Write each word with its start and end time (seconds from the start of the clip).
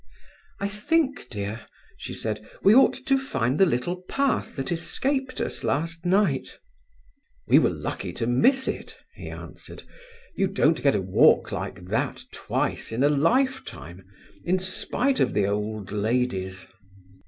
"I 0.59 0.67
think, 0.67 1.29
dear," 1.29 1.67
she 1.95 2.15
said, 2.15 2.43
"we 2.63 2.73
ought 2.73 2.95
to 3.05 3.19
find 3.19 3.59
the 3.59 3.67
little 3.67 3.97
path 4.09 4.55
that 4.55 4.71
escaped 4.71 5.39
us 5.39 5.63
last 5.63 6.07
night." 6.07 6.57
"We 7.47 7.59
were 7.59 7.69
lucky 7.69 8.11
to 8.13 8.25
miss 8.25 8.67
it," 8.67 8.97
he 9.13 9.29
answered. 9.29 9.83
"You 10.35 10.47
don't 10.47 10.81
get 10.81 10.95
a 10.95 11.01
walk 11.03 11.51
like 11.51 11.85
that 11.85 12.23
twice 12.31 12.91
in 12.91 13.03
a 13.03 13.09
lifetime, 13.09 14.03
in 14.43 14.57
spite 14.57 15.19
of 15.19 15.35
the 15.35 15.45
old 15.45 15.91
ladies." 15.91 16.65